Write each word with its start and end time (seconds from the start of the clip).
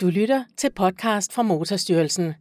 Du 0.00 0.06
lytter 0.06 0.44
til 0.56 0.70
podcast 0.76 1.32
fra 1.32 1.42
Motorstyrelsen. 1.42 2.34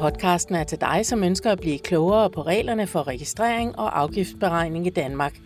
Podcasten 0.00 0.54
er 0.54 0.64
til 0.64 0.80
dig, 0.80 1.06
som 1.06 1.24
ønsker 1.24 1.52
at 1.52 1.60
blive 1.60 1.78
klogere 1.78 2.30
på 2.30 2.42
reglerne 2.42 2.86
for 2.86 3.08
registrering 3.08 3.78
og 3.78 4.00
afgiftsberegning 4.00 4.86
i 4.86 4.90
Danmark. 4.90 5.38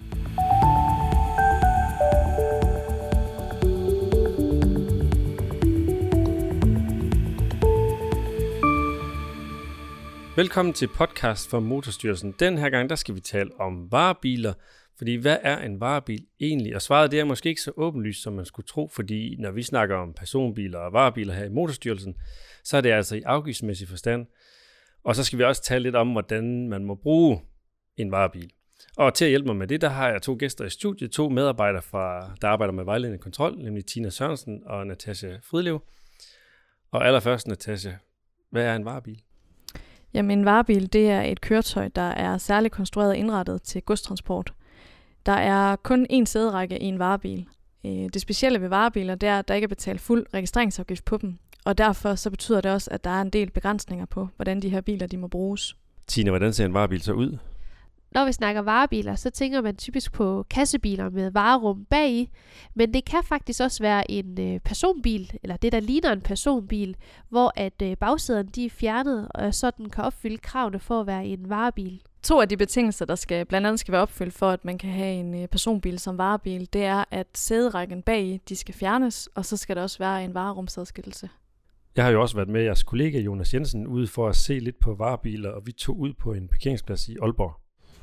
Velkommen 10.37 10.75
til 10.75 10.89
podcast 10.89 11.51
fra 11.51 11.61
Motorstyrelsen. 11.61 12.35
Den 12.39 12.59
her 12.59 12.71
gang 12.71 12.91
der 12.91 12.97
skal 12.97 13.15
vi 13.15 13.21
tale 13.21 13.51
om 13.61 13.93
varebiler, 13.93 14.53
fordi 15.03 15.15
hvad 15.15 15.37
er 15.43 15.59
en 15.59 15.81
varebil 15.81 16.27
egentlig? 16.41 16.75
Og 16.75 16.83
svaret 16.83 17.11
det 17.11 17.21
er 17.21 17.25
måske 17.25 17.49
ikke 17.49 17.61
så 17.61 17.73
åbenlyst, 17.77 18.23
som 18.23 18.33
man 18.33 18.45
skulle 18.45 18.67
tro, 18.67 18.89
fordi 18.89 19.37
når 19.39 19.51
vi 19.51 19.63
snakker 19.63 19.97
om 19.97 20.13
personbiler 20.13 20.79
og 20.79 20.93
varebiler 20.93 21.35
her 21.35 21.45
i 21.45 21.49
Motorstyrelsen, 21.49 22.15
så 22.65 22.77
er 22.77 22.81
det 22.81 22.91
altså 22.91 23.17
i 23.17 23.23
afgiftsmæssig 23.23 23.89
forstand. 23.89 24.27
Og 25.05 25.17
så 25.17 25.25
skal 25.25 25.39
vi 25.39 25.45
også 25.45 25.63
tale 25.63 25.83
lidt 25.83 25.97
om, 25.97 26.13
hvordan 26.13 26.69
man 26.69 26.85
må 26.85 26.95
bruge 26.95 27.41
en 27.97 28.11
varebil. 28.11 28.51
Og 28.97 29.15
til 29.15 29.25
at 29.25 29.29
hjælpe 29.29 29.47
mig 29.47 29.57
med 29.57 29.67
det, 29.67 29.81
der 29.81 29.89
har 29.89 30.09
jeg 30.09 30.23
to 30.23 30.37
gæster 30.39 30.65
i 30.65 30.71
studiet, 30.71 31.11
to 31.11 31.29
medarbejdere, 31.29 31.83
fra, 31.83 32.35
der 32.43 32.49
arbejder 32.49 32.73
med 32.73 32.85
vejledende 32.85 33.19
kontrol, 33.19 33.59
nemlig 33.59 33.87
Tina 33.87 34.11
Sørensen 34.11 34.63
og 34.67 34.87
Natasha 34.87 35.37
Fridlev. 35.43 35.83
Og 36.91 37.07
allerførst, 37.07 37.47
Natasha, 37.47 37.93
hvad 38.51 38.65
er 38.65 38.77
en 38.77 38.85
varebil? 38.85 39.23
Jamen 40.15 40.39
en 40.39 40.45
varebil, 40.45 40.93
det 40.93 41.11
er 41.11 41.23
et 41.23 41.41
køretøj, 41.41 41.89
der 41.89 42.11
er 42.11 42.39
særligt 42.39 42.75
konstrueret 42.75 43.11
og 43.11 43.17
indrettet 43.17 43.63
til 43.63 43.83
godstransport. 43.83 44.53
Der 45.27 45.33
er 45.33 45.77
kun 45.77 46.07
én 46.13 46.25
sæderække 46.25 46.83
i 46.83 46.85
en 46.85 46.99
varebil. 46.99 47.47
Øh, 47.87 47.91
det 47.91 48.21
specielle 48.21 48.61
ved 48.61 48.69
varebiler, 48.69 49.15
det 49.15 49.29
er, 49.29 49.39
at 49.39 49.49
der 49.49 49.55
ikke 49.55 49.65
er 49.65 49.69
betalt 49.69 50.01
fuld 50.01 50.27
registreringsafgift 50.35 51.05
på 51.05 51.17
dem. 51.17 51.39
Og 51.65 51.79
derfor 51.79 52.15
så 52.15 52.31
betyder 52.31 52.61
det 52.61 52.71
også, 52.71 52.91
at 52.91 53.05
der 53.05 53.11
er 53.11 53.23
en 53.23 53.31
del 53.31 53.51
begrænsninger 53.51 54.07
på, 54.07 54.29
hvordan 54.37 54.63
de 54.63 54.69
her 54.69 54.81
biler 54.81 55.07
de 55.07 55.17
må 55.17 55.29
bruges. 55.29 55.77
Tina, 56.07 56.31
hvordan 56.31 56.53
ser 56.53 56.65
en 56.65 56.75
varebil 56.75 57.03
så 57.03 57.13
ud? 57.13 57.39
Når 58.15 58.25
vi 58.25 58.33
snakker 58.33 58.63
varebiler, 58.63 59.15
så 59.15 59.31
tænker 59.31 59.61
man 59.61 59.77
typisk 59.77 60.13
på 60.13 60.47
kassebiler 60.51 61.11
med 61.11 61.31
varerum 61.31 61.85
bagi, 61.85 62.31
men 62.75 62.95
det 62.95 63.05
kan 63.05 63.23
faktisk 63.25 63.61
også 63.61 63.83
være 63.83 64.11
en 64.11 64.41
øh, 64.41 64.61
personbil, 64.61 65.31
eller 65.43 65.57
det 65.57 65.73
der 65.73 65.81
ligner 65.81 66.13
en 66.13 66.21
personbil, 66.21 66.97
hvor 67.29 67.53
at 67.57 67.83
øh, 67.83 67.97
bagsæderne 67.97 68.49
de 68.49 68.67
er 68.67 68.71
fjernet, 68.71 69.29
og 69.35 69.55
så 69.55 69.71
den 69.71 69.91
kan 69.91 70.05
opfylde 70.05 70.39
kravene 70.39 70.79
for 70.79 71.01
at 71.01 71.07
være 71.07 71.27
en 71.27 71.49
varebil. 71.49 72.03
To 72.23 72.41
af 72.41 72.49
de 72.49 72.57
betingelser, 72.57 73.05
der 73.05 73.15
skal 73.15 73.47
blandt 73.47 73.67
andet 73.67 73.81
skal 73.81 73.93
være 73.93 74.03
opfyldt 74.03 74.35
for, 74.35 74.51
at 74.51 74.65
man 74.65 74.79
kan 74.79 74.91
have 74.91 75.13
en 75.13 75.43
øh, 75.43 75.49
personbil 75.49 75.99
som 75.99 76.19
varebil, 76.19 76.69
det 76.73 76.85
er, 76.85 77.05
at 77.11 77.27
sæderækken 77.35 78.03
bag 78.03 78.41
de 78.49 78.57
skal 78.57 78.75
fjernes, 78.75 79.29
og 79.35 79.45
så 79.45 79.57
skal 79.57 79.77
der 79.77 79.83
også 79.83 79.99
være 79.99 80.25
en 80.25 80.35
varerumsadskillelse. 80.35 81.29
Jeg 81.97 82.05
har 82.05 82.11
jo 82.11 82.21
også 82.21 82.37
været 82.37 82.49
med 82.49 82.63
jeres 82.63 82.83
kollega 82.83 83.19
Jonas 83.19 83.55
Jensen 83.55 83.87
ude 83.87 84.07
for 84.07 84.29
at 84.29 84.37
se 84.37 84.59
lidt 84.59 84.81
på 84.81 84.95
varebiler, 84.95 85.51
og 85.51 85.63
vi 85.67 85.73
tog 85.73 85.99
ud 85.99 86.13
på 86.13 86.33
en 86.33 86.49
parkeringsplads 86.49 87.09
i 87.09 87.17
Aalborg. 87.23 87.53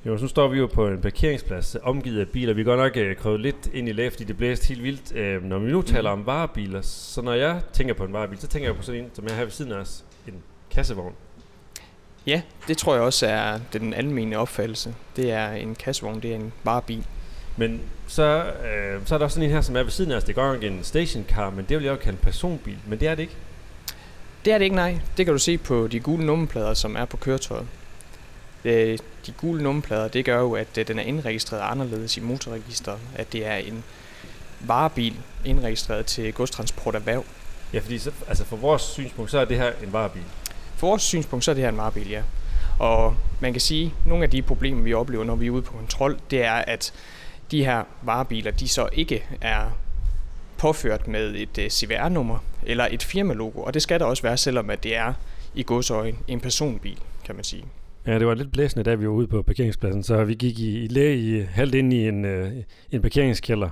Jo, 0.05 0.17
så 0.17 0.27
står 0.27 0.47
vi 0.47 0.57
jo 0.57 0.67
på 0.67 0.87
en 0.87 1.01
parkeringsplads 1.01 1.75
omgivet 1.83 2.19
af 2.19 2.27
biler. 2.27 2.53
Vi 2.53 2.63
går 2.63 2.75
nok 2.75 2.97
øh, 2.97 3.15
krøvet 3.15 3.39
lidt 3.39 3.69
ind 3.73 3.89
i 3.89 3.91
lag, 3.91 4.11
fordi 4.11 4.23
det 4.23 4.37
blæste 4.37 4.67
helt 4.67 4.83
vildt. 4.83 5.15
Øh, 5.15 5.43
når 5.43 5.59
vi 5.59 5.71
nu 5.71 5.81
taler 5.81 6.09
om 6.09 6.25
varebiler, 6.25 6.81
så 6.81 7.21
når 7.21 7.33
jeg 7.33 7.61
tænker 7.73 7.93
på 7.93 8.03
en 8.03 8.13
varebil, 8.13 8.37
så 8.37 8.47
tænker 8.47 8.69
jeg 8.69 8.75
på 8.75 8.81
sådan 8.81 9.03
en, 9.03 9.09
som 9.13 9.25
jeg 9.25 9.35
har 9.35 9.43
ved 9.43 9.51
siden 9.51 9.71
af 9.71 9.77
os, 9.77 10.05
en 10.27 10.43
kassevogn. 10.71 11.13
Ja, 12.25 12.41
det 12.67 12.77
tror 12.77 12.93
jeg 12.93 13.03
også 13.03 13.27
er 13.27 13.59
den 13.73 13.93
almindelige 13.93 14.39
opfattelse. 14.39 14.95
Det 15.15 15.31
er 15.31 15.51
en 15.51 15.75
kassevogn, 15.75 16.21
det 16.21 16.31
er 16.31 16.35
en 16.35 16.53
varebil. 16.63 17.05
Men 17.57 17.81
så, 18.07 18.23
øh, 18.45 19.01
så 19.05 19.15
er 19.15 19.17
der 19.17 19.25
også 19.25 19.35
sådan 19.35 19.49
en 19.49 19.55
her, 19.55 19.61
som 19.61 19.75
er 19.75 19.83
ved 19.83 19.91
siden 19.91 20.11
af 20.11 20.15
os. 20.17 20.23
Det 20.23 20.35
går 20.35 20.53
nok 20.53 20.63
en 20.63 20.83
stationcar, 20.83 21.49
men 21.49 21.65
det 21.69 21.77
vil 21.77 21.83
jeg 21.83 21.91
jo 21.91 21.95
kalde 21.97 22.17
en 22.17 22.23
personbil. 22.23 22.77
Men 22.87 22.99
det 22.99 23.07
er 23.07 23.15
det 23.15 23.23
ikke. 23.23 23.35
Det 24.45 24.53
er 24.53 24.57
det 24.57 24.65
ikke, 24.65 24.75
nej. 24.75 24.99
Det 25.17 25.25
kan 25.25 25.33
du 25.33 25.39
se 25.39 25.57
på 25.57 25.87
de 25.87 25.99
gule 25.99 26.25
nummerplader, 26.25 26.73
som 26.73 26.95
er 26.95 27.05
på 27.05 27.17
køretøjet. 27.17 27.67
Øh, 28.65 28.97
de 29.25 29.31
gule 29.31 29.63
nummerplader, 29.63 30.07
det 30.07 30.25
gør 30.25 30.39
jo, 30.39 30.53
at 30.53 30.77
øh, 30.77 30.87
den 30.87 30.99
er 30.99 31.03
indregistreret 31.03 31.61
anderledes 31.71 32.17
i 32.17 32.19
motorregisteret. 32.19 32.99
At 33.15 33.33
det 33.33 33.45
er 33.45 33.55
en 33.55 33.83
varebil 34.59 35.15
indregistreret 35.45 36.05
til 36.05 36.33
godstransport 36.33 36.95
erhverv. 36.95 37.25
Ja, 37.73 37.79
fordi 37.79 37.99
så, 37.99 38.11
altså 38.27 38.45
for 38.45 38.55
vores 38.55 38.81
synspunkt, 38.81 39.31
så 39.31 39.39
er 39.39 39.45
det 39.45 39.57
her 39.57 39.71
en 39.83 39.93
varebil. 39.93 40.23
For 40.79 40.87
vores 40.87 41.01
synspunkt, 41.01 41.45
så 41.45 41.51
er 41.51 41.55
det 41.55 41.63
her 41.63 41.69
en 41.69 41.77
varebil, 41.77 42.09
ja. 42.09 42.21
Og 42.79 43.15
man 43.39 43.51
kan 43.51 43.61
sige, 43.61 43.85
at 43.85 44.07
nogle 44.07 44.23
af 44.23 44.29
de 44.29 44.41
problemer, 44.41 44.81
vi 44.81 44.93
oplever, 44.93 45.23
når 45.23 45.35
vi 45.35 45.47
er 45.47 45.51
ude 45.51 45.61
på 45.61 45.73
kontrol, 45.73 46.19
det 46.31 46.43
er, 46.43 46.53
at 46.53 46.93
de 47.51 47.65
her 47.65 47.83
varebiler, 48.01 48.51
de 48.51 48.67
så 48.67 48.89
ikke 48.93 49.23
er 49.41 49.77
påført 50.57 51.07
med 51.07 51.35
et 51.35 51.57
øh, 51.57 51.69
CVR-nummer 51.69 52.37
eller 52.65 52.87
et 52.91 53.03
firmalogo, 53.03 53.61
og 53.61 53.73
det 53.73 53.81
skal 53.81 53.99
der 53.99 54.05
også 54.05 54.23
være, 54.23 54.37
selvom 54.37 54.69
at 54.69 54.83
det 54.83 54.95
er 54.95 55.13
i 55.55 55.63
godsøjen 55.63 56.17
en 56.27 56.39
personbil, 56.39 56.97
kan 57.25 57.35
man 57.35 57.43
sige. 57.43 57.65
Ja, 58.07 58.19
det 58.19 58.27
var 58.27 58.33
lidt 58.33 58.51
blæsende, 58.51 58.83
da 58.83 58.95
vi 58.95 59.07
var 59.07 59.13
ude 59.13 59.27
på 59.27 59.41
parkeringspladsen, 59.41 60.03
så 60.03 60.23
vi 60.23 60.33
gik 60.33 60.59
i, 60.59 60.83
i 60.83 60.87
læge 60.87 61.17
i, 61.17 61.41
halvt 61.51 61.75
ind 61.75 61.93
i 61.93 62.07
en, 62.07 62.25
øh, 62.25 62.51
en 62.91 63.01
parkeringskælder. 63.01 63.69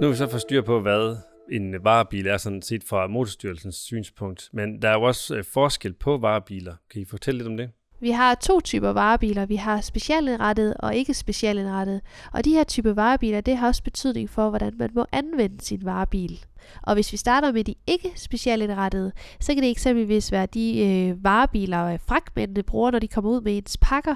Nu 0.00 0.06
er 0.06 0.10
vi 0.10 0.16
så 0.16 0.28
for 0.28 0.38
styr 0.38 0.62
på, 0.62 0.80
hvad 0.80 1.16
en 1.50 1.84
varebil 1.84 2.26
er 2.26 2.36
sådan 2.36 2.62
set 2.62 2.84
fra 2.84 3.06
Motorstyrelsens 3.06 3.74
synspunkt. 3.74 4.48
Men 4.52 4.82
der 4.82 4.88
er 4.88 4.92
jo 4.92 5.02
også 5.02 5.36
øh, 5.36 5.44
forskel 5.44 5.92
på 5.92 6.16
varebiler. 6.18 6.74
Kan 6.90 7.02
I 7.02 7.04
fortælle 7.04 7.38
lidt 7.38 7.48
om 7.48 7.56
det? 7.56 7.70
Vi 8.00 8.10
har 8.10 8.34
to 8.34 8.60
typer 8.60 8.92
varebiler. 8.92 9.46
Vi 9.46 9.56
har 9.56 9.80
specialindrettet 9.80 10.74
og 10.78 10.94
ikke 10.94 11.14
specialindrettet. 11.14 12.00
Og 12.32 12.44
de 12.44 12.50
her 12.50 12.64
typer 12.64 12.92
varebiler, 12.92 13.40
det 13.40 13.56
har 13.56 13.66
også 13.66 13.82
betydning 13.82 14.30
for, 14.30 14.48
hvordan 14.48 14.72
man 14.78 14.90
må 14.94 15.06
anvende 15.12 15.64
sin 15.64 15.84
varebil. 15.84 16.44
Og 16.82 16.94
hvis 16.94 17.12
vi 17.12 17.16
starter 17.16 17.52
med 17.52 17.64
de 17.64 17.74
ikke 17.86 18.12
specialindrettede, 18.16 19.12
så 19.40 19.54
kan 19.54 19.62
det 19.62 19.70
eksempelvis 19.70 20.32
være 20.32 20.46
de 20.46 20.86
øh, 20.86 21.24
varebiler, 21.24 21.84
øh, 21.84 21.98
fragtmændene 22.06 22.62
bruger, 22.62 22.90
når 22.90 22.98
de 22.98 23.08
kommer 23.08 23.30
ud 23.30 23.40
med 23.40 23.56
ens 23.56 23.76
pakker. 23.80 24.14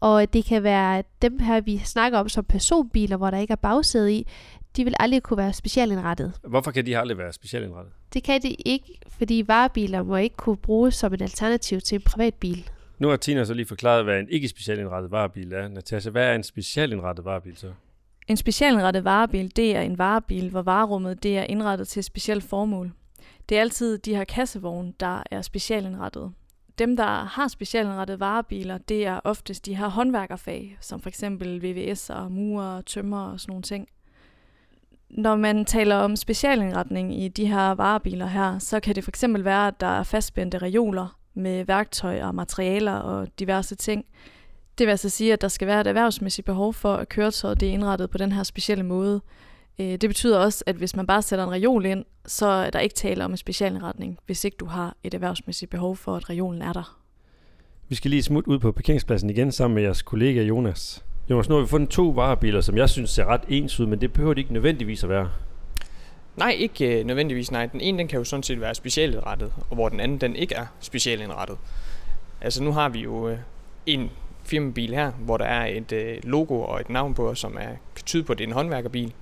Og 0.00 0.32
det 0.32 0.44
kan 0.44 0.62
være 0.62 1.02
dem 1.22 1.38
her, 1.38 1.60
vi 1.60 1.78
snakker 1.78 2.18
om 2.18 2.28
som 2.28 2.44
personbiler, 2.44 3.16
hvor 3.16 3.30
der 3.30 3.38
ikke 3.38 3.52
er 3.52 3.56
bagsæde 3.56 4.14
i 4.14 4.26
de 4.76 4.84
vil 4.84 4.94
aldrig 5.00 5.22
kunne 5.22 5.36
være 5.36 5.52
specialindrettet. 5.52 6.32
Hvorfor 6.44 6.70
kan 6.70 6.86
de 6.86 6.98
aldrig 6.98 7.18
være 7.18 7.32
specialindrettet? 7.32 7.92
Det 8.14 8.22
kan 8.22 8.42
de 8.42 8.54
ikke, 8.54 9.00
fordi 9.08 9.44
varebiler 9.46 10.02
må 10.02 10.16
ikke 10.16 10.36
kunne 10.36 10.56
bruges 10.56 10.94
som 10.94 11.14
et 11.14 11.22
alternativ 11.22 11.80
til 11.80 11.96
en 11.96 12.02
privatbil. 12.02 12.70
Nu 12.98 13.08
har 13.08 13.16
Tina 13.16 13.44
så 13.44 13.54
lige 13.54 13.66
forklaret, 13.66 14.04
hvad 14.04 14.20
en 14.20 14.28
ikke 14.28 14.48
specialindrettet 14.48 15.10
varebil 15.10 15.52
er. 15.52 15.68
Natasha, 15.68 16.10
hvad 16.10 16.26
er 16.26 16.34
en 16.34 16.42
specialindrettet 16.42 17.24
varebil 17.24 17.56
så? 17.56 17.72
En 18.28 18.36
specialindrettet 18.36 19.04
varebil, 19.04 19.56
det 19.56 19.76
er 19.76 19.80
en 19.80 19.98
varebil, 19.98 20.50
hvor 20.50 20.62
varerummet 20.62 21.22
det 21.22 21.38
er 21.38 21.42
indrettet 21.42 21.88
til 21.88 22.00
et 22.00 22.04
specielt 22.04 22.44
formål. 22.44 22.92
Det 23.48 23.56
er 23.56 23.60
altid 23.60 23.98
de 23.98 24.16
her 24.16 24.24
kassevogne, 24.24 24.92
der 25.00 25.22
er 25.30 25.42
specialindrettet. 25.42 26.32
Dem, 26.78 26.96
der 26.96 27.24
har 27.24 27.48
specialindrettede 27.48 28.20
varebiler, 28.20 28.78
det 28.78 29.06
er 29.06 29.20
oftest 29.24 29.66
de 29.66 29.76
her 29.76 29.88
håndværkerfag, 29.88 30.78
som 30.80 31.00
for 31.00 31.08
eksempel 31.08 31.62
VVS 31.62 32.10
og 32.10 32.32
murer, 32.32 32.80
tømmer 32.80 33.32
og 33.32 33.40
sådan 33.40 33.50
nogle 33.50 33.62
ting. 33.62 33.88
Når 35.10 35.36
man 35.36 35.64
taler 35.64 35.96
om 35.96 36.16
specialindretning 36.16 37.22
i 37.22 37.28
de 37.28 37.46
her 37.46 37.70
varebiler 37.70 38.26
her, 38.26 38.58
så 38.58 38.80
kan 38.80 38.94
det 38.94 39.04
fx 39.04 39.24
være, 39.28 39.68
at 39.68 39.80
der 39.80 39.86
er 39.86 40.02
fastspændte 40.02 40.58
reoler 40.58 41.18
med 41.34 41.64
værktøj 41.64 42.22
og 42.22 42.34
materialer 42.34 42.92
og 42.92 43.28
diverse 43.38 43.74
ting. 43.74 44.04
Det 44.78 44.86
vil 44.86 44.90
altså 44.90 45.08
sige, 45.08 45.32
at 45.32 45.40
der 45.40 45.48
skal 45.48 45.68
være 45.68 45.80
et 45.80 45.86
erhvervsmæssigt 45.86 46.44
behov 46.44 46.74
for, 46.74 46.94
at 46.94 47.08
køretøjet 47.08 47.60
det 47.60 47.68
er 47.68 47.72
indrettet 47.72 48.10
på 48.10 48.18
den 48.18 48.32
her 48.32 48.42
specielle 48.42 48.84
måde. 48.84 49.20
Øh, 49.78 49.86
det 49.86 50.10
betyder 50.10 50.38
også, 50.38 50.64
at 50.66 50.76
hvis 50.76 50.96
man 50.96 51.06
bare 51.06 51.22
sætter 51.22 51.44
en 51.44 51.52
reol 51.52 51.86
ind, 51.86 52.04
så 52.26 52.46
er 52.46 52.70
der 52.70 52.78
ikke 52.78 52.94
tale 52.94 53.24
om 53.24 53.30
en 53.30 53.36
specialindretning, 53.36 54.18
hvis 54.26 54.44
ikke 54.44 54.56
du 54.56 54.66
har 54.66 54.96
et 55.04 55.14
erhvervsmæssigt 55.14 55.70
behov 55.70 55.96
for, 55.96 56.16
at 56.16 56.30
reolen 56.30 56.62
er 56.62 56.72
der. 56.72 56.98
Vi 57.88 57.94
skal 57.94 58.10
lige 58.10 58.22
smutte 58.22 58.50
ud 58.50 58.58
på 58.58 58.72
parkeringspladsen 58.72 59.30
igen 59.30 59.52
sammen 59.52 59.74
med 59.74 59.82
jeres 59.82 60.02
kollega 60.02 60.42
Jonas. 60.42 61.04
Jonas, 61.30 61.48
nu 61.48 61.54
har 61.54 61.62
vi 61.62 61.68
fundet 61.68 61.90
to 61.90 62.08
varebiler, 62.08 62.60
som 62.60 62.76
jeg 62.76 62.90
synes 62.90 63.10
ser 63.10 63.24
ret 63.24 63.40
ens 63.48 63.80
ud, 63.80 63.86
men 63.86 64.00
det 64.00 64.12
behøver 64.12 64.34
det 64.34 64.40
ikke 64.40 64.52
nødvendigvis 64.52 65.04
at 65.04 65.10
være. 65.10 65.30
Nej, 66.36 66.50
ikke 66.50 66.98
øh, 66.98 67.06
nødvendigvis 67.06 67.50
nej. 67.50 67.66
Den 67.66 67.80
ene 67.80 67.98
den 67.98 68.08
kan 68.08 68.18
jo 68.18 68.24
sådan 68.24 68.42
set 68.42 68.60
være 68.60 68.74
specialindrettet, 68.74 69.52
og 69.70 69.74
hvor 69.74 69.88
den 69.88 70.00
anden 70.00 70.18
den 70.18 70.36
ikke 70.36 70.54
er 70.54 70.66
specialindrettet. 70.80 71.58
Altså 72.40 72.62
nu 72.62 72.72
har 72.72 72.88
vi 72.88 72.98
jo 72.98 73.28
øh, 73.28 73.38
en 73.86 74.10
firmabil 74.44 74.94
her, 74.94 75.10
hvor 75.10 75.36
der 75.36 75.44
er 75.44 75.66
et 75.66 75.92
øh, 75.92 76.18
logo 76.22 76.60
og 76.60 76.80
et 76.80 76.90
navn 76.90 77.14
på, 77.14 77.34
som 77.34 77.56
er 77.60 77.70
tyde 78.06 78.22
på, 78.22 78.32
at 78.32 78.38
det 78.38 78.44
er 78.44 78.48
en 78.48 78.54
håndværkerbil. 78.54 79.12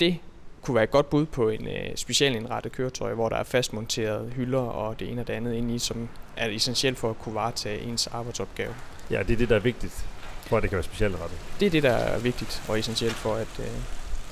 Det 0.00 0.16
kunne 0.62 0.74
være 0.74 0.84
et 0.84 0.90
godt 0.90 1.10
bud 1.10 1.26
på 1.26 1.48
en 1.48 1.66
øh, 1.66 1.96
specialindrettet 1.96 2.72
køretøj, 2.72 3.14
hvor 3.14 3.28
der 3.28 3.36
er 3.36 3.44
fastmonteret 3.44 4.32
hylder 4.36 4.58
og 4.58 5.00
det 5.00 5.10
ene 5.10 5.20
og 5.20 5.26
det 5.26 5.34
andet 5.34 5.54
ind 5.54 5.70
i, 5.70 5.78
som 5.78 6.08
er 6.36 6.48
essentielt 6.48 6.98
for 6.98 7.10
at 7.10 7.18
kunne 7.18 7.34
varetage 7.34 7.82
ens 7.82 8.06
arbejdsopgave. 8.06 8.74
Ja, 9.10 9.22
det 9.22 9.32
er 9.32 9.36
det, 9.36 9.48
der 9.48 9.56
er 9.56 9.60
vigtigt 9.60 10.06
for 10.50 10.56
at 10.56 10.62
det 10.62 10.70
kan 10.70 10.76
være 10.76 10.84
specielt 10.84 11.14
rettet. 11.22 11.38
Det 11.60 11.66
er 11.66 11.70
det, 11.70 11.82
der 11.82 11.90
er 11.92 12.18
vigtigt 12.18 12.62
og 12.68 12.78
essentielt 12.78 13.14
for, 13.14 13.34
at 13.34 13.48
øh, 13.58 13.66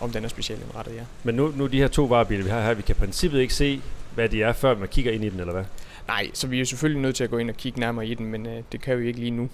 om 0.01 0.11
den 0.13 0.25
er 0.25 0.29
specielt 0.29 0.63
indrettet, 0.63 0.95
ja. 0.95 1.03
Men 1.25 1.35
nu, 1.35 1.53
nu 1.57 1.67
de 1.67 1.79
her 1.79 1.89
to 1.89 2.05
varebiler, 2.05 2.45
vi 2.45 2.51
har 2.51 2.61
her, 2.61 2.75
vi 2.75 2.83
kan 2.83 2.97
i 2.97 2.99
princippet 2.99 3.41
ikke 3.41 3.55
se, 3.55 3.83
hvad 4.15 4.29
de 4.29 4.43
er, 4.43 4.53
før 4.53 4.79
man 4.79 4.89
kigger 4.89 5.13
ind 5.13 5.25
i 5.25 5.29
den, 5.29 5.41
eller 5.41 5.53
hvad? 5.53 5.65
Nej, 6.09 6.31
så 6.35 6.47
vi 6.47 6.57
er 6.57 6.59
jo 6.59 6.65
selvfølgelig 6.65 7.03
nødt 7.03 7.17
til 7.17 7.25
at 7.25 7.31
gå 7.31 7.39
ind 7.39 7.51
og 7.51 7.57
kigge 7.57 7.81
nærmere 7.81 8.07
i 8.07 8.15
den, 8.15 8.27
men 8.27 8.47
øh, 8.47 8.63
det 8.73 8.81
kan 8.81 8.99
vi 8.99 9.07
ikke 9.07 9.19
lige 9.19 9.31
nu. 9.31 9.49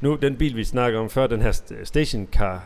Nu, 0.00 0.14
den 0.22 0.36
bil, 0.36 0.56
vi 0.56 0.64
snakker 0.64 1.00
om 1.00 1.10
før, 1.10 1.26
den 1.26 1.42
her 1.42 1.52
st- 1.52 1.84
stationcar, 1.84 2.64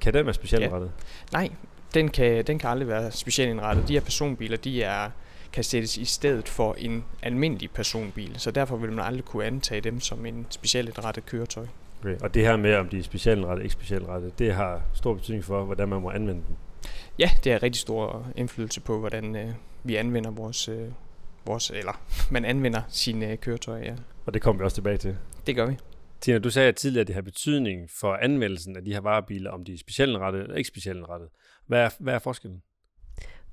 kan 0.00 0.14
den 0.14 0.26
være 0.26 0.34
specialrettet? 0.34 0.90
Nej, 1.32 1.48
den 1.94 2.08
kan, 2.08 2.44
den 2.44 2.58
kan 2.58 2.70
aldrig 2.70 2.88
være 2.88 3.12
specialindrettet. 3.12 3.88
De 3.88 3.92
her 3.92 4.00
personbiler, 4.00 4.56
de 4.56 4.82
er, 4.82 5.10
kan 5.52 5.64
sættes 5.64 5.96
i 5.96 6.04
stedet 6.04 6.48
for 6.48 6.74
en 6.78 7.04
almindelig 7.22 7.70
personbil, 7.70 8.34
så 8.36 8.50
derfor 8.50 8.76
vil 8.76 8.92
man 8.92 9.04
aldrig 9.04 9.24
kunne 9.24 9.44
antage 9.44 9.80
dem 9.80 10.00
som 10.00 10.26
en 10.26 10.46
specialindrettet 10.50 11.26
køretøj. 11.26 11.66
Okay. 12.00 12.16
Og 12.20 12.34
det 12.34 12.42
her 12.42 12.56
med, 12.56 12.74
om 12.74 12.88
de 12.88 12.98
er 12.98 13.02
specialrettet 13.02 13.50
eller 13.52 13.62
ikke 13.62 13.72
specialrettet, 13.72 14.38
det 14.38 14.54
har 14.54 14.82
stor 14.94 15.14
betydning 15.14 15.44
for, 15.44 15.64
hvordan 15.64 15.88
man 15.88 16.02
må 16.02 16.10
anvende 16.10 16.42
dem. 16.48 16.56
Ja, 17.18 17.30
det 17.44 17.52
har 17.52 17.62
rigtig 17.62 17.80
stor 17.80 18.26
indflydelse 18.36 18.80
på, 18.80 18.98
hvordan 18.98 19.36
øh, 19.36 19.50
vi 19.84 19.96
anvender 19.96 20.30
vores, 20.30 20.68
øh, 20.68 20.88
vores, 21.46 21.70
eller 21.70 22.02
man 22.34 22.44
anvender 22.44 22.82
sine 22.88 23.32
øh, 23.32 23.38
køretøjer. 23.38 23.84
Ja. 23.84 23.94
Og 24.26 24.34
det 24.34 24.42
kommer 24.42 24.62
vi 24.62 24.64
også 24.64 24.74
tilbage 24.74 24.96
til. 24.96 25.16
Det 25.46 25.56
gør 25.56 25.66
vi. 25.66 25.76
Tina, 26.20 26.38
du 26.38 26.50
sagde 26.50 26.72
tidligere, 26.72 27.00
at 27.00 27.06
det 27.06 27.14
har 27.14 27.22
betydning 27.22 27.90
for 28.00 28.14
anvendelsen 28.14 28.76
af 28.76 28.84
de 28.84 28.92
her 28.92 29.00
varebiler, 29.00 29.50
om 29.50 29.64
de 29.64 29.74
er 29.74 29.78
specialrettet 29.78 30.42
eller 30.42 30.56
ikke 30.56 30.68
specialrettet. 30.68 31.28
Hvad 31.66 31.80
er, 31.80 31.90
hvad 31.98 32.14
er 32.14 32.18
forskellen? 32.18 32.62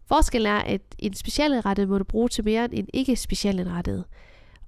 Forskellen 0.07 0.51
er, 0.51 0.59
at 0.59 0.81
en 0.99 1.13
specialindrettet 1.13 1.89
må 1.89 1.97
du 1.97 2.03
bruge 2.03 2.29
til 2.29 2.43
mere 2.43 2.65
end 2.65 2.73
en 2.73 2.87
ikke 2.93 3.15
specialindrettet. 3.15 4.05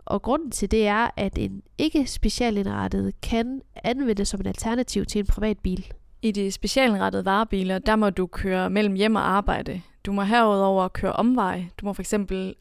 Og 0.09 0.21
grunden 0.21 0.51
til 0.51 0.71
det 0.71 0.88
er, 0.88 1.09
at 1.17 1.38
en 1.38 1.61
ikke 1.77 2.07
specialindrettet 2.07 3.21
kan 3.21 3.61
anvendes 3.83 4.27
som 4.27 4.39
en 4.39 4.47
alternativ 4.47 5.06
til 5.06 5.19
en 5.19 5.25
privat 5.25 5.59
bil. 5.59 5.85
I 6.21 6.31
de 6.31 6.51
specialindrettede 6.51 7.25
varebiler, 7.25 7.79
der 7.79 7.95
må 7.95 8.09
du 8.09 8.27
køre 8.27 8.69
mellem 8.69 8.95
hjem 8.95 9.15
og 9.15 9.31
arbejde. 9.31 9.81
Du 10.06 10.11
må 10.11 10.21
herudover 10.21 10.88
køre 10.88 11.13
omvej. 11.13 11.65
Du 11.81 11.85
må 11.85 11.94
f.eks. 11.94 12.13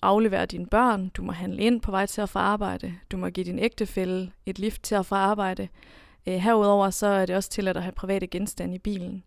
aflevere 0.02 0.46
dine 0.46 0.66
børn. 0.66 1.08
Du 1.08 1.22
må 1.22 1.32
handle 1.32 1.62
ind 1.62 1.80
på 1.80 1.90
vej 1.90 2.06
til 2.06 2.20
at 2.20 2.28
få 2.28 2.38
arbejde. 2.38 2.94
Du 3.12 3.16
må 3.16 3.28
give 3.28 3.44
din 3.44 3.58
ægtefælle 3.58 4.30
et 4.46 4.58
lift 4.58 4.82
til 4.82 4.94
at 4.94 5.06
få 5.06 5.14
arbejde. 5.14 5.68
Øh, 6.26 6.34
herudover 6.34 6.90
så 6.90 7.06
er 7.06 7.26
det 7.26 7.36
også 7.36 7.50
tilladt 7.50 7.76
at 7.76 7.82
have 7.82 7.92
private 7.92 8.26
genstande 8.26 8.74
i 8.74 8.78
bilen. 8.78 9.22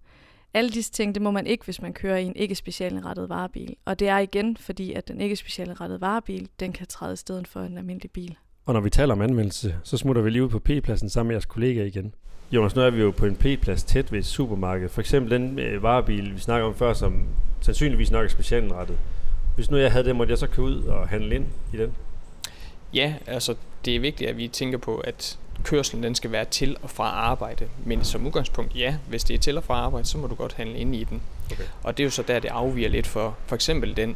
Alle 0.53 0.69
disse 0.69 0.91
ting, 0.91 1.15
det 1.15 1.21
må 1.21 1.31
man 1.31 1.47
ikke, 1.47 1.65
hvis 1.65 1.81
man 1.81 1.93
kører 1.93 2.17
i 2.17 2.25
en 2.25 2.35
ikke 2.35 2.55
specialindrettet 2.55 3.29
varebil. 3.29 3.75
Og 3.85 3.99
det 3.99 4.07
er 4.07 4.17
igen, 4.17 4.57
fordi 4.57 4.93
at 4.93 5.07
den 5.07 5.21
ikke 5.21 5.35
specialindrettede 5.35 6.01
varebil, 6.01 6.49
den 6.59 6.73
kan 6.73 6.87
træde 6.87 7.13
i 7.13 7.17
stedet 7.17 7.47
for 7.47 7.61
en 7.61 7.77
almindelig 7.77 8.11
bil. 8.11 8.35
Og 8.65 8.73
når 8.73 8.81
vi 8.81 8.89
taler 8.89 9.13
om 9.13 9.21
anvendelse, 9.21 9.75
så 9.83 9.97
smutter 9.97 10.21
vi 10.21 10.29
lige 10.29 10.43
ud 10.43 10.49
på 10.49 10.59
P-pladsen 10.59 11.09
sammen 11.09 11.27
med 11.27 11.35
jeres 11.35 11.45
kollegaer 11.45 11.85
igen. 11.85 12.13
Jonas, 12.51 12.75
nu 12.75 12.81
er 12.81 12.89
vi 12.89 13.01
jo 13.01 13.11
på 13.11 13.25
en 13.25 13.35
P-plads 13.35 13.83
tæt 13.83 14.11
ved 14.11 14.19
et 14.19 14.25
supermarked. 14.25 14.89
For 14.89 15.01
eksempel 15.01 15.31
den 15.31 15.59
øh, 15.59 15.83
varebil, 15.83 16.33
vi 16.33 16.39
snakker 16.39 16.67
om 16.67 16.75
før, 16.75 16.93
som 16.93 17.23
sandsynligvis 17.61 18.11
nok 18.11 18.25
er 18.25 18.29
specialindrettet. 18.29 18.97
Hvis 19.55 19.71
nu 19.71 19.77
jeg 19.77 19.91
havde 19.91 20.05
det, 20.05 20.15
måtte 20.15 20.31
jeg 20.31 20.37
så 20.37 20.47
køre 20.47 20.65
ud 20.65 20.83
og 20.83 21.07
handle 21.07 21.35
ind 21.35 21.45
i 21.73 21.77
den? 21.77 21.93
Ja, 22.93 23.13
altså 23.27 23.55
det 23.85 23.95
er 23.95 23.99
vigtigt, 23.99 24.29
at 24.29 24.37
vi 24.37 24.47
tænker 24.47 24.77
på, 24.77 24.97
at 24.97 25.39
kørslen 25.63 26.03
den 26.03 26.15
skal 26.15 26.31
være 26.31 26.45
til 26.45 26.77
og 26.81 26.89
fra 26.89 27.03
arbejde. 27.03 27.67
Men 27.85 28.03
som 28.03 28.27
udgangspunkt, 28.27 28.75
ja, 28.75 28.95
hvis 29.07 29.23
det 29.23 29.33
er 29.33 29.37
til 29.37 29.57
og 29.57 29.63
fra 29.63 29.73
arbejde, 29.73 30.07
så 30.07 30.17
må 30.17 30.27
du 30.27 30.35
godt 30.35 30.53
handle 30.53 30.77
ind 30.77 30.95
i 30.95 31.03
den. 31.03 31.21
Okay. 31.51 31.63
Og 31.83 31.97
det 31.97 32.03
er 32.03 32.05
jo 32.05 32.11
så 32.11 32.23
der, 32.27 32.39
det 32.39 32.49
afviger 32.49 32.89
lidt 32.89 33.07
for 33.07 33.37
for 33.45 33.55
eksempel 33.55 33.97
den 33.97 34.15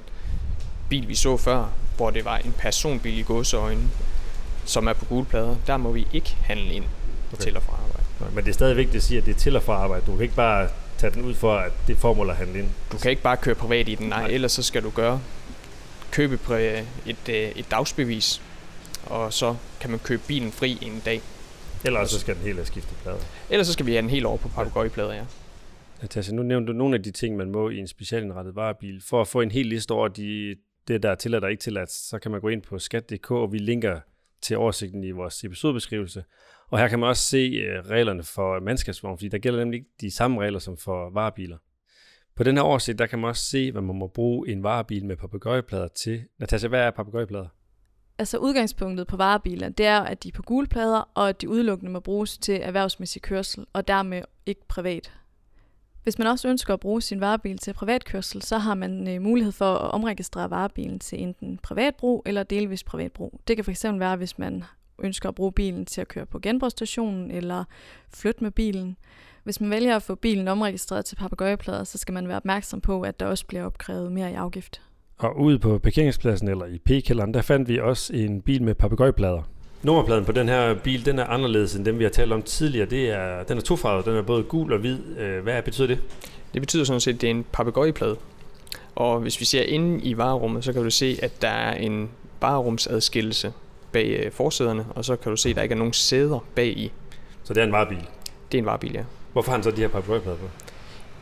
bil, 0.90 1.08
vi 1.08 1.16
så 1.16 1.38
før, 1.38 1.66
hvor 1.98 2.10
det 2.10 2.26
var 2.26 2.38
en 2.38 2.54
personbil 2.58 3.18
i 3.18 3.22
gåseøjne, 3.22 3.90
som 4.66 4.88
er 4.88 4.94
på 4.94 5.06
gule 5.06 5.26
plader. 5.26 5.56
Der 5.68 5.78
må 5.78 5.92
vi 5.92 6.08
ikke 6.14 6.36
handle 6.42 6.74
ind 6.74 6.86
okay. 7.34 7.44
til 7.44 7.58
og 7.58 7.64
fra 7.64 7.74
arbejde. 7.74 8.36
Men 8.36 8.44
det 8.44 8.50
er 8.50 8.54
stadig 8.54 8.78
vigtigt 8.78 8.96
at 8.96 9.04
sige, 9.04 9.18
at 9.18 9.26
det 9.26 9.36
er 9.36 9.40
til 9.40 9.56
og 9.56 9.64
fra 9.64 9.74
arbejde. 9.74 10.06
Du 10.06 10.12
kan 10.12 10.22
ikke 10.22 10.36
bare 10.36 10.70
tage 10.98 11.14
den 11.14 11.22
ud 11.22 11.34
for, 11.34 11.56
at 11.56 11.72
det 11.88 11.96
er 11.96 12.00
formål 12.00 12.30
at 12.30 12.36
handle 12.36 12.60
ind. 12.60 12.70
Du 12.92 12.98
kan 12.98 13.12
ikke 13.12 13.22
bare 13.22 13.38
køre 13.38 13.56
privat 13.56 13.90
i 13.90 13.96
den, 13.96 14.08
nej, 14.08 14.22
Nej. 14.22 14.32
ellers 14.32 14.52
så 14.52 14.64
skal 14.64 14.84
du 14.84 14.90
gøre 14.90 15.20
købe 16.16 16.40
et, 17.06 17.30
øh, 17.30 17.52
et 17.56 17.72
dagsbevis, 17.72 18.42
og 19.06 19.34
så 19.34 19.56
kan 19.80 19.90
man 19.90 20.00
købe 20.00 20.22
bilen 20.28 20.52
fri 20.52 20.78
en 20.82 21.02
dag. 21.06 21.22
Ellers 21.86 22.10
så 22.10 22.20
skal 22.20 22.36
den 22.36 22.44
helt 22.44 22.56
have 22.56 22.66
skiftet 22.66 22.98
plader. 22.98 23.20
Ellers 23.50 23.68
så 23.68 23.74
skal 23.74 23.86
vi 23.86 23.92
have 23.92 24.02
den 24.02 24.10
helt 24.10 24.26
over 24.26 24.38
på 24.38 24.48
papegøjeplader, 24.48 25.14
ja. 25.14 25.26
Natasha, 26.02 26.34
nu 26.34 26.44
nævnte 26.44 26.74
du 26.74 26.78
nogle 26.78 26.96
af 26.96 27.04
de 27.04 27.12
ting, 27.12 27.38
man 27.38 27.52
må 27.52 27.70
i 27.70 27.78
en 27.78 27.88
specialindrettet 27.88 28.56
varebil. 28.56 29.02
For 29.02 29.22
at 29.22 29.28
få 29.28 29.42
en 29.42 29.52
hel 29.52 29.66
liste 29.66 29.92
over 29.92 30.08
de, 30.08 30.56
det, 30.88 31.04
der 31.04 31.10
er 31.10 31.16
tilladt 31.16 31.44
og 31.44 31.52
ikke 31.52 31.62
tilladt, 31.62 31.92
så 31.92 32.20
kan 32.20 32.32
man 32.32 32.42
gå 32.42 32.48
ind 32.48 32.62
på 32.62 32.80
skat.dk, 32.80 33.32
og 33.32 33.52
vi 33.52 33.58
linker 33.58 34.00
til 34.42 34.58
oversigten 34.58 35.04
i 35.04 35.12
vores 35.12 35.44
episodebeskrivelse. 35.44 36.24
Og 36.70 36.80
her 36.80 36.88
kan 36.88 37.00
man 37.00 37.10
også 37.10 37.24
se 37.24 37.38
øh, 37.38 37.90
reglerne 37.90 38.24
for 38.24 38.60
mandskabsvogn, 38.60 39.18
fordi 39.18 39.28
der 39.28 39.38
gælder 39.38 39.60
nemlig 39.60 39.78
ikke 39.78 39.90
de 40.02 40.12
samme 40.12 40.42
regler 40.42 40.60
som 40.60 40.78
for 40.78 41.10
varebiler. 41.14 41.58
På 42.36 42.44
den 42.44 42.58
her 42.58 42.64
oversigt, 42.64 43.00
der 43.00 43.06
kan 43.06 43.20
man 43.20 43.28
også 43.28 43.46
se, 43.46 43.72
hvad 43.72 43.82
man 43.82 43.96
må 43.96 44.08
bruge 44.08 44.50
en 44.50 44.64
varebil 44.64 45.06
med 45.06 45.18
papegøjeplader 45.18 45.88
til. 45.88 46.24
Natasha, 46.40 46.68
hvad 46.68 46.80
er 46.80 46.92
papegøjeplader? 46.92 47.48
Altså 48.18 48.38
udgangspunktet 48.38 49.08
på 49.08 49.18
varebiler, 49.18 49.70
det 49.70 49.86
er, 49.86 50.00
at 50.00 50.24
de 50.24 50.28
er 50.28 50.32
på 50.32 50.42
gule 50.42 50.68
plader, 50.68 51.10
og 51.14 51.30
at 51.30 51.42
de 51.42 51.50
udelukkende 51.50 51.92
må 51.92 52.00
bruges 52.00 52.38
til 52.38 52.60
erhvervsmæssig 52.64 53.22
kørsel, 53.22 53.66
og 53.74 53.88
dermed 53.88 54.22
ikke 54.46 54.68
privat. 54.68 55.12
Hvis 56.04 56.18
man 56.18 56.28
også 56.28 56.48
ønsker 56.48 56.74
at 56.74 56.80
bruge 56.80 57.02
sin 57.02 57.22
varebil 57.22 57.58
til 57.58 57.74
privatkørsel, 57.74 58.42
så 58.42 58.58
har 58.58 58.74
man 58.74 59.08
øh, 59.08 59.22
mulighed 59.22 59.52
for 59.52 59.76
at 59.76 59.92
omregistrere 59.92 60.50
varebilen 60.50 61.00
til 61.00 61.22
enten 61.22 61.58
privatbrug 61.58 62.24
eller 62.26 62.44
delvis 62.44 62.84
privatbrug. 62.84 63.40
Det 63.48 63.56
kan 63.56 63.66
fx 63.66 63.86
være, 63.86 64.16
hvis 64.16 64.38
man 64.38 64.64
ønsker 65.00 65.30
at 65.30 65.36
bruge 65.36 65.52
bilen 65.52 65.86
til 65.86 66.02
at 66.02 66.08
køre 66.08 66.26
på 66.26 66.40
genbrugsstationen 66.40 67.32
eller 67.32 67.64
flytte 68.10 68.44
med 68.44 68.52
bilen. 68.52 68.98
Hvis 69.44 69.62
man 69.62 69.70
vælger 69.70 69.96
at 69.96 70.04
få 70.04 70.16
bilen 70.16 70.48
omregistreret 70.48 71.06
til 71.06 71.16
papegøjeplader, 71.16 71.84
så 71.84 71.98
skal 71.98 72.14
man 72.14 72.28
være 72.28 72.38
opmærksom 72.38 72.82
på, 72.82 73.02
at 73.02 73.20
der 73.20 73.26
også 73.26 73.46
bliver 73.46 73.66
opkrævet 73.66 74.12
mere 74.12 74.32
i 74.32 74.36
afgift. 74.36 74.82
Og 75.18 75.40
ude 75.40 75.60
på 75.60 75.78
parkeringspladsen 75.78 76.48
eller 76.48 76.66
i 76.66 76.78
P-kælderen, 76.78 77.34
der 77.34 77.42
fandt 77.42 77.70
vi 77.70 77.80
også 77.80 78.14
en 78.14 78.42
bil 78.42 78.64
med 78.64 78.76
papegøjeplader. 78.76 79.42
Nummerpladen 79.84 80.26
på 80.26 80.32
den 80.32 80.48
her 80.50 80.74
bil, 80.74 81.06
den 81.06 81.20
er 81.20 81.26
anderledes 81.26 81.76
end 81.76 81.86
dem, 81.86 82.00
vi 82.00 82.04
har 82.04 82.12
talt 82.12 82.34
om 82.34 82.42
tidligere. 82.42 82.90
Det 82.90 83.10
er, 83.10 83.44
den 83.44 83.58
er 83.58 83.62
tofarvet, 83.62 84.06
den 84.06 84.16
er 84.16 84.22
både 84.22 84.44
gul 84.44 84.74
og 84.74 84.80
hvid. 84.80 85.00
Øh, 85.18 85.44
Hvad 85.44 85.62
betyder 85.62 85.88
det? 85.88 86.00
Det 86.54 86.62
betyder 86.62 86.84
sådan 86.84 87.00
set, 87.00 87.14
at 87.14 87.22
det 87.22 87.28
er 87.28 87.32
en 87.32 87.46
papegøjeplade. 87.52 88.16
Og 88.96 89.20
hvis 89.20 89.40
vi 89.40 89.46
ser 89.46 89.64
inde 89.64 90.04
i 90.04 90.18
varerummet, 90.18 90.64
så 90.66 90.74
kan 90.74 90.84
du 90.84 90.90
se, 90.90 91.20
at 91.22 91.42
der 91.42 91.48
er 91.50 91.74
en 91.76 92.10
varerumsadskillelse 92.42 93.54
bag 93.92 94.22
øh, 94.26 94.32
forsæderne, 94.32 94.86
og 94.96 95.06
så 95.06 95.16
kan 95.16 95.30
du 95.30 95.38
se, 95.38 95.50
at 95.50 95.56
der 95.56 95.62
ikke 95.62 95.74
er 95.74 95.78
nogen 95.80 95.94
sæder 95.94 96.46
bag 96.56 96.68
i. 96.68 96.92
Så 97.44 97.54
det 97.54 97.62
er 97.62 97.66
en 97.66 97.72
varebil. 97.72 98.08
Det 98.52 98.58
er 98.58 98.62
en 98.62 98.66
varebil, 98.66 98.92
ja. 98.94 99.04
Hvorfor 99.34 99.52
har 99.52 99.58
han 99.58 99.64
så 99.64 99.72
de 99.72 99.82
her 99.82 99.88
papegøjeplader 99.88 100.38
på? 100.38 100.46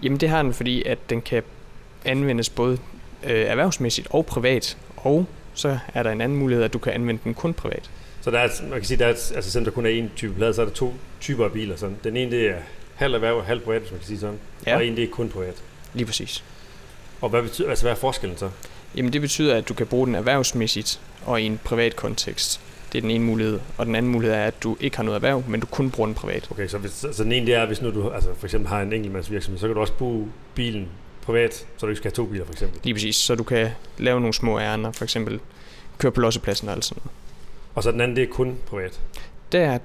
Jamen 0.04 0.20
det 0.20 0.30
har 0.30 0.44
den, 0.44 0.54
fordi 0.54 0.84
at 0.84 1.10
den 1.10 1.22
kan 1.22 1.44
anvendes 2.06 2.50
både 2.50 2.78
øh, 3.26 3.46
erhvervsmæssigt 3.46 4.08
og 4.10 4.26
privat, 4.26 4.78
og 4.98 5.26
så 5.54 5.80
er 5.94 6.04
der 6.04 6.12
en 6.12 6.22
anden 6.22 6.38
mulighed, 6.38 6.64
at 6.64 6.74
du 6.74 6.80
kan 6.80 6.94
anvende 6.94 7.22
den 7.24 7.34
kun 7.34 7.54
privat. 7.54 7.90
Så 8.22 8.32
der 8.32 8.40
er, 8.40 8.48
man 8.62 8.80
kan 8.80 8.84
sige, 8.84 8.98
der 8.98 9.06
er, 9.06 9.10
altså 9.10 9.52
selvom 9.52 9.66
der 9.66 9.72
kun 9.72 9.86
er 9.86 10.04
én 10.04 10.16
type 10.16 10.34
plade, 10.34 10.54
så 10.54 10.62
er 10.62 10.66
der 10.66 10.74
to 10.74 10.94
typer 11.22 11.46
af 11.46 11.52
biler. 11.52 11.76
Sådan. 11.76 11.98
Den 12.04 12.18
ene, 12.18 12.32
det 12.32 12.50
er 12.50 12.56
halv 12.96 13.14
erhverv 13.14 13.36
og 13.36 13.46
halv 13.46 13.60
privat, 13.60 13.82
hvis 13.82 13.92
man 13.92 14.00
kan 14.00 14.08
sige 14.08 14.20
sådan. 14.20 14.40
Ja. 14.66 14.76
Og 14.76 14.86
en, 14.86 14.96
det 14.96 15.04
er 15.04 15.08
kun 15.08 15.30
privat. 15.30 15.56
Lige 15.94 16.06
præcis. 16.06 16.44
Og 17.22 17.30
hvad, 17.30 17.42
betyder, 17.42 17.70
altså, 17.70 17.84
hvad 17.84 17.92
er 17.92 17.96
forskellen 17.96 18.38
så? 18.38 18.50
Jamen 18.96 19.14
det 19.14 19.22
betyder, 19.22 19.56
at 19.56 19.70
du 19.70 19.74
kan 19.74 19.88
bruge 19.88 20.08
den 20.08 20.16
erhvervsmæssigt 20.16 21.00
og 21.26 21.42
i 21.42 21.46
en 21.46 21.60
privat 21.64 21.96
kontekst. 21.96 22.62
Det 22.92 22.98
er 22.98 23.02
den 23.02 23.12
ene 23.12 23.24
mulighed. 23.24 23.60
Og 23.78 23.86
den 23.86 23.96
anden 23.96 24.12
mulighed 24.12 24.38
er, 24.38 24.46
at 24.46 24.64
du 24.64 24.78
ikke 24.80 24.98
har 24.98 25.04
noget 25.04 25.16
erhverv, 25.16 25.44
men 25.48 25.60
du 25.60 25.66
kun 25.66 25.92
bruger 25.92 26.08
den 26.08 26.16
privat. 26.16 26.48
Okay, 26.52 26.68
så, 26.68 26.78
hvis, 26.78 26.92
så 26.92 27.24
den 27.24 27.32
ene, 27.32 27.46
det 27.46 27.56
er, 27.56 27.66
hvis 27.66 27.82
nu 27.82 27.92
du 27.92 28.10
altså, 28.10 28.30
for 28.38 28.46
eksempel 28.46 28.70
har 28.70 28.82
en 28.82 28.94
enkeltmandsvirksomhed, 28.94 29.60
så 29.60 29.68
kan 29.68 29.76
du 29.76 29.82
også 29.82 29.94
bruge 29.94 30.28
bilen 30.56 30.88
privat, 31.26 31.54
så 31.54 31.86
du 31.86 31.88
ikke 31.88 31.98
skal 31.98 32.12
have 32.12 32.16
to 32.16 32.26
biler, 32.26 32.46
for 32.46 32.52
eksempel. 32.54 32.80
Lige 32.84 32.94
præcis. 32.94 33.16
Så 33.16 33.36
du 33.36 33.44
kan 33.44 33.70
lave 33.98 34.20
nogle 34.20 34.34
små 34.34 34.60
ærner, 34.60 34.92
for 34.92 35.04
eksempel 35.04 35.40
køre 35.98 36.12
på 36.12 36.22
lossepladsen 36.22 36.68
og 36.68 36.74
alt 36.76 36.86
sådan 36.86 37.02
noget. 37.06 37.12
Og 37.76 37.84
så 37.84 37.92
den 37.92 38.02
anden, 38.02 38.16
det 38.18 38.24
er 38.24 38.28
kun 38.34 38.58
privat. 38.66 39.00
Der 39.52 39.78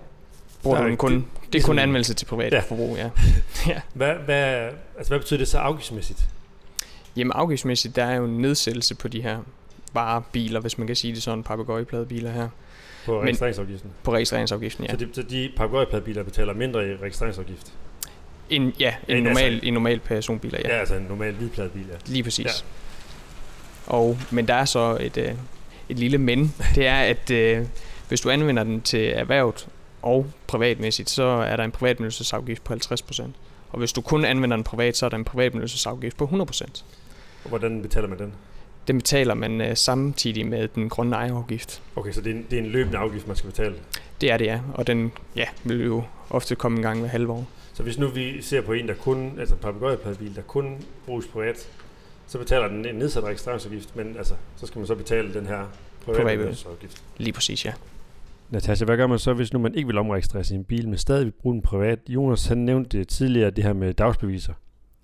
bruger 0.63 0.77
Der 0.79 0.85
du 0.87 0.93
er 0.93 0.97
kun, 0.97 1.13
det- 1.15 1.23
det 1.25 1.45
er 1.47 1.53
ligesom- 1.53 1.69
kun 1.69 1.79
anmeldelse 1.79 2.15
til 2.15 2.27
privat 2.27 2.53
Ja. 2.53 2.61
forbrug, 2.61 2.97
ja. 2.97 3.11
ja. 3.73 3.81
Hvad, 3.95 4.15
hvad, 4.15 4.69
altså, 4.97 5.09
hvad 5.11 5.19
betyder 5.19 5.39
det 5.39 5.49
så 5.49 5.59
afgiftsmæssigt? 5.59 6.29
Jamen 7.17 7.33
afgiftsmæssigt, 7.35 7.97
der 7.97 8.05
er 8.05 8.15
jo 8.17 8.25
en 8.25 8.39
nedsættelse 8.39 8.95
på 8.95 9.09
de 9.09 9.23
her 9.23 9.39
varebiler, 9.93 10.61
hvis 10.61 10.79
man 10.79 10.87
kan 10.87 10.97
sige 10.97 11.15
det 11.15 11.23
sådan, 11.23 11.43
papegøjepladebiler 11.43 12.31
her, 12.31 12.49
På 13.07 13.13
Men- 13.13 13.23
registreringsafgiften? 13.23 13.91
på 14.03 14.13
registreringsafgiften, 14.13 14.85
ja. 14.85 14.91
Så, 14.91 14.97
de, 14.97 15.09
så 15.13 15.23
de 15.23 15.53
papegøjepladebiler 15.57 16.23
betaler 16.23 16.53
mindre 16.55 16.89
i 16.89 16.97
registreringsafgift? 16.97 17.73
En, 18.51 18.75
ja, 18.79 18.95
en 19.09 19.17
En, 19.17 19.23
normal, 19.23 19.45
altså- 19.45 19.67
en 19.67 19.75
normal 19.75 20.01
personbiler, 20.01 20.59
ja. 20.65 20.75
Ja, 20.75 20.81
altså 20.81 20.95
en 20.95 21.03
normal 21.03 21.33
hvidpladebil, 21.33 21.87
ja. 21.91 21.97
Lige 22.07 22.23
præcis. 22.23 22.47
Ja. 22.47 22.51
Og, 23.87 24.19
men 24.31 24.49
der 24.49 24.55
er 24.55 24.65
så 24.65 24.99
et, 25.01 25.17
øh, 25.17 25.33
et 25.89 25.99
lille 25.99 26.19
men. 26.19 26.55
Det 26.75 26.87
er, 26.87 26.99
at 26.99 27.31
øh, 27.31 27.67
hvis 28.09 28.21
du 28.21 28.31
anvender 28.31 28.65
den 28.65 28.81
til 28.81 29.13
erhvervet 29.15 29.69
og 30.03 30.27
privatmæssigt, 30.47 31.11
så 31.11 31.23
er 31.23 31.57
der 31.57 31.65
en 31.65 31.71
privatbenyttelsesafgift 31.71 32.65
på 32.65 32.75
50%. 32.75 33.23
Og 33.71 33.79
hvis 33.79 33.93
du 33.93 34.01
kun 34.01 34.25
anvender 34.25 34.57
den 34.57 34.65
privat, 34.65 34.97
så 34.97 35.07
er 35.07 35.11
der 35.11 35.17
en 35.17 35.25
privatbenyttelsesafgift 35.25 36.17
på 36.17 36.25
100%. 36.25 36.83
Og 37.45 37.49
hvordan 37.49 37.83
betaler 37.83 38.09
man 38.09 38.19
den? 38.19 38.33
Den 38.89 38.99
betaler 38.99 39.35
man 39.35 39.61
øh, 39.61 39.77
samtidig 39.77 40.47
med 40.47 40.69
den 40.69 40.89
grønne 40.89 41.17
ejerafgift. 41.17 41.83
Okay, 41.97 42.13
så 42.13 42.21
det 42.21 42.31
er, 42.31 42.35
en, 42.35 42.47
det 42.51 42.59
er 42.59 42.63
en 42.63 42.69
løbende 42.69 42.99
afgift, 42.99 43.27
man 43.27 43.37
skal 43.37 43.51
betale. 43.51 43.75
Det 44.21 44.31
er 44.31 44.37
det, 44.37 44.45
ja. 44.47 44.61
Og 44.75 44.87
den 44.87 45.13
ja, 45.37 45.45
vil 45.65 45.85
jo 45.85 46.03
ofte 46.31 46.55
komme 46.55 46.77
en 46.79 46.83
gang 46.83 47.01
hver 47.01 47.09
halve 47.09 47.33
år. 47.33 47.47
Så 47.79 47.85
hvis 47.85 47.99
nu 47.99 48.09
vi 48.09 48.43
ser 48.43 48.61
på 48.61 48.73
en, 48.73 48.89
der 48.89 48.95
kun, 48.95 49.39
altså 49.39 49.55
en 49.55 49.61
papegøjepladebil, 49.61 50.37
der 50.37 50.43
kun 50.43 50.85
bruges 51.07 51.27
privat, 51.27 51.69
så 52.27 52.39
betaler 52.39 52.69
den 52.69 52.87
en 52.87 52.95
nedsat 52.95 53.25
registreringsafgift, 53.25 53.97
men 53.97 54.17
altså, 54.17 54.35
så 54.57 54.67
skal 54.67 54.79
man 54.79 54.87
så 54.87 54.95
betale 54.95 55.35
den 55.35 55.47
her 55.47 55.65
privatbenyttelsesafgift. 56.05 57.03
Lige 57.17 57.33
præcis, 57.33 57.65
ja. 57.65 57.73
Natasha, 58.51 58.85
hvad 58.85 58.97
gør 58.97 59.07
man 59.07 59.19
så, 59.19 59.33
hvis 59.33 59.53
nu 59.53 59.59
man 59.59 59.75
ikke 59.75 59.87
vil 59.87 59.99
omregistrere 59.99 60.45
sin 60.45 60.65
bil, 60.65 60.89
men 60.89 60.99
stadig 60.99 61.25
vil 61.25 61.33
bruge 61.33 61.55
den 61.55 61.63
privat? 61.63 61.99
Jonas 62.09 62.47
han 62.47 62.59
nævnte 62.59 63.05
tidligere 63.05 63.51
det 63.51 63.65
her 63.65 63.73
med 63.73 63.95
dagsbeviser. 63.95 64.53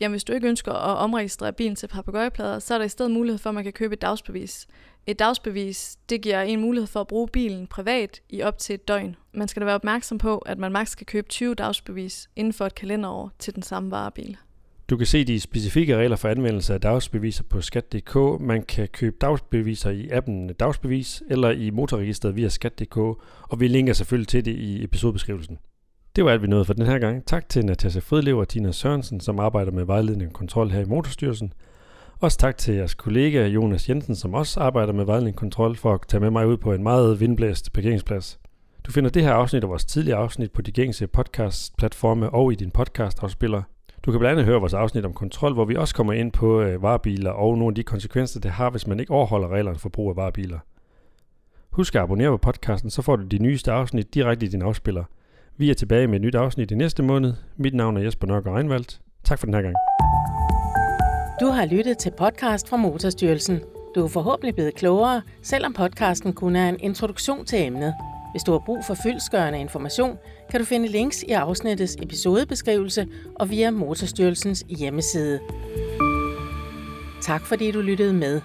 Jamen, 0.00 0.12
hvis 0.12 0.24
du 0.24 0.32
ikke 0.32 0.48
ønsker 0.48 0.72
at 0.72 0.96
omregistrere 0.96 1.52
bilen 1.52 1.76
til 1.76 1.86
papegøjeplader, 1.86 2.58
så 2.58 2.74
er 2.74 2.78
der 2.78 2.84
i 2.84 2.88
stedet 2.88 3.10
mulighed 3.10 3.38
for, 3.38 3.50
at 3.50 3.54
man 3.54 3.64
kan 3.64 3.72
købe 3.72 3.94
et 3.94 4.02
dagsbevis. 4.02 4.66
Et 5.06 5.18
dagsbevis, 5.18 5.96
det 6.08 6.20
giver 6.20 6.40
en 6.40 6.60
mulighed 6.60 6.86
for 6.86 7.00
at 7.00 7.06
bruge 7.06 7.28
bilen 7.28 7.66
privat 7.66 8.20
i 8.30 8.42
op 8.42 8.58
til 8.58 8.74
et 8.74 8.88
døgn. 8.88 9.16
Man 9.32 9.48
skal 9.48 9.60
da 9.60 9.64
være 9.64 9.74
opmærksom 9.74 10.18
på, 10.18 10.38
at 10.38 10.58
man 10.58 10.72
maks 10.72 10.90
skal 10.90 11.06
købe 11.06 11.28
20 11.28 11.54
dagsbevis 11.54 12.28
inden 12.36 12.52
for 12.52 12.66
et 12.66 12.74
kalenderår 12.74 13.30
til 13.38 13.54
den 13.54 13.62
samme 13.62 13.90
varebil. 13.90 14.36
Du 14.90 14.96
kan 14.96 15.06
se 15.06 15.24
de 15.24 15.40
specifikke 15.40 15.96
regler 15.96 16.16
for 16.16 16.28
anvendelse 16.28 16.74
af 16.74 16.80
dagsbeviser 16.80 17.44
på 17.44 17.60
skat.dk. 17.60 18.40
Man 18.40 18.62
kan 18.62 18.88
købe 18.88 19.16
dagsbeviser 19.20 19.90
i 19.90 20.08
appen 20.08 20.52
Dagsbevis 20.52 21.22
eller 21.30 21.50
i 21.50 21.70
motorregistret 21.70 22.36
via 22.36 22.48
skat.dk, 22.48 22.96
og 22.96 23.60
vi 23.60 23.68
linker 23.68 23.92
selvfølgelig 23.92 24.28
til 24.28 24.44
det 24.44 24.56
i 24.56 24.84
episodebeskrivelsen. 24.84 25.58
Det 26.16 26.24
var 26.24 26.30
alt, 26.30 26.42
vi 26.42 26.46
nåede 26.46 26.64
for 26.64 26.72
den 26.72 26.86
her 26.86 26.98
gang. 26.98 27.26
Tak 27.26 27.48
til 27.48 27.64
Natasha 27.64 28.00
Fridlev 28.00 28.38
og 28.38 28.48
Tina 28.48 28.72
Sørensen, 28.72 29.20
som 29.20 29.38
arbejder 29.38 29.72
med 29.72 29.84
vejledning 29.84 30.30
og 30.30 30.34
kontrol 30.34 30.70
her 30.70 30.80
i 30.80 30.84
Motorstyrelsen. 30.84 31.52
Også 32.20 32.38
tak 32.38 32.56
til 32.56 32.74
jeres 32.74 32.94
kollega 32.94 33.46
Jonas 33.46 33.88
Jensen, 33.88 34.16
som 34.16 34.34
også 34.34 34.60
arbejder 34.60 34.92
med 34.92 35.04
vejledning 35.04 35.36
kontrol 35.36 35.76
for 35.76 35.94
at 35.94 36.00
tage 36.08 36.20
med 36.20 36.30
mig 36.30 36.46
ud 36.46 36.56
på 36.56 36.72
en 36.72 36.82
meget 36.82 37.20
vindblæst 37.20 37.72
parkeringsplads. 37.72 38.40
Du 38.84 38.92
finder 38.92 39.10
det 39.10 39.22
her 39.22 39.32
afsnit 39.32 39.64
og 39.64 39.70
vores 39.70 39.84
tidligere 39.84 40.18
afsnit 40.18 40.52
på 40.52 40.62
de 40.62 40.72
gængse 40.72 41.06
podcast-platforme 41.06 42.30
og 42.30 42.52
i 42.52 42.54
din 42.54 42.70
podcast-afspiller. 42.70 43.62
Du 44.02 44.10
kan 44.10 44.18
blandt 44.18 44.32
andet 44.32 44.44
høre 44.44 44.60
vores 44.60 44.74
afsnit 44.74 45.04
om 45.04 45.12
kontrol, 45.12 45.52
hvor 45.54 45.64
vi 45.64 45.76
også 45.76 45.94
kommer 45.94 46.12
ind 46.12 46.32
på 46.32 46.60
øh, 46.60 46.82
varebiler 46.82 47.30
og 47.30 47.58
nogle 47.58 47.70
af 47.70 47.74
de 47.74 47.82
konsekvenser, 47.82 48.40
det 48.40 48.50
har, 48.50 48.70
hvis 48.70 48.86
man 48.86 49.00
ikke 49.00 49.12
overholder 49.12 49.48
reglerne 49.48 49.78
for 49.78 49.88
brug 49.88 50.10
af 50.10 50.16
varebiler. 50.16 50.58
Husk 51.70 51.94
at 51.94 52.02
abonnere 52.02 52.30
på 52.30 52.36
podcasten, 52.36 52.90
så 52.90 53.02
får 53.02 53.16
du 53.16 53.24
de 53.24 53.38
nyeste 53.38 53.72
afsnit 53.72 54.14
direkte 54.14 54.46
i 54.46 54.48
din 54.48 54.62
afspiller. 54.62 55.04
Vi 55.56 55.70
er 55.70 55.74
tilbage 55.74 56.06
med 56.06 56.16
et 56.16 56.22
nyt 56.22 56.34
afsnit 56.34 56.70
i 56.70 56.74
næste 56.74 57.02
måned. 57.02 57.34
Mit 57.56 57.74
navn 57.74 57.96
er 57.96 58.00
Jesper 58.00 58.26
Nørgaard 58.26 58.56
Reinvaldt. 58.56 59.00
Tak 59.24 59.38
for 59.38 59.46
den 59.46 59.54
her 59.54 59.62
gang. 59.62 59.74
Du 61.40 61.46
har 61.46 61.66
lyttet 61.66 61.98
til 61.98 62.12
podcast 62.18 62.68
fra 62.68 62.76
Motorstyrelsen. 62.76 63.60
Du 63.94 64.04
er 64.04 64.08
forhåbentlig 64.08 64.54
blevet 64.54 64.74
klogere, 64.74 65.22
selvom 65.42 65.72
podcasten 65.72 66.32
kun 66.32 66.56
er 66.56 66.68
en 66.68 66.80
introduktion 66.80 67.46
til 67.46 67.66
emnet. 67.66 67.94
Hvis 68.32 68.42
du 68.42 68.52
har 68.52 68.62
brug 68.66 68.84
for 68.86 68.94
fyldsgørende 69.02 69.60
information, 69.60 70.18
kan 70.50 70.60
du 70.60 70.66
finde 70.66 70.88
links 70.88 71.22
i 71.22 71.30
afsnittets 71.30 71.96
episodebeskrivelse 72.02 73.06
og 73.34 73.50
via 73.50 73.70
Motorstyrelsens 73.70 74.64
hjemmeside. 74.68 75.40
Tak 77.22 77.46
fordi 77.46 77.70
du 77.70 77.80
lyttede 77.80 78.12
med. 78.12 78.40